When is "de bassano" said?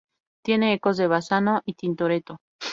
0.97-1.61